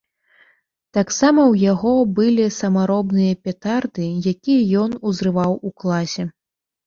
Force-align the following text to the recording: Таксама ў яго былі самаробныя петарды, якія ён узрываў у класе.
Таксама 0.97 1.41
ў 1.51 1.67
яго 1.71 1.91
былі 2.19 2.45
самаробныя 2.59 3.33
петарды, 3.49 4.07
якія 4.33 4.61
ён 4.85 4.97
узрываў 5.11 5.51
у 5.69 5.75
класе. 5.85 6.23